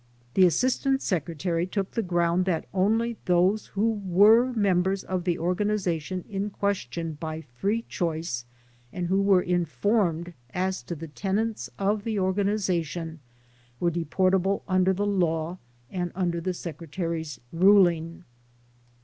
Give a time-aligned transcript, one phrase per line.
[0.33, 6.25] The Assistant Secretary took the ground that only those who were members of the organization
[6.27, 8.43] in question by free choice
[8.91, 13.19] and who were informed as to the tenets of the organization,
[13.79, 15.59] were deportable under the law
[15.91, 18.23] and under the Secretary's ruling.